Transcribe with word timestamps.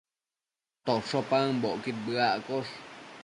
tosho 0.85 1.19
paëmbocquid 1.29 1.97
bëaccosh 2.05 2.73